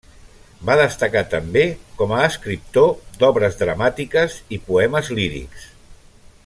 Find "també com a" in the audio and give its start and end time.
1.33-2.23